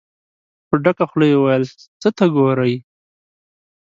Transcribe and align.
په 0.67 0.75
ډکه 0.83 1.05
خوله 1.09 1.25
يې 1.31 1.35
وويل: 1.37 1.63
څه 2.01 2.09
ته 2.17 2.25
ګورئ؟ 2.35 2.75